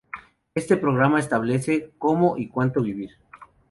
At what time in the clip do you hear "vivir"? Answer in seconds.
2.81-3.11